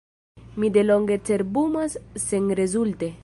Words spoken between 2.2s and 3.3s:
senrezulte.